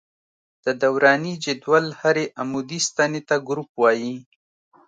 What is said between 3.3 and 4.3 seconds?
ګروپ وايي.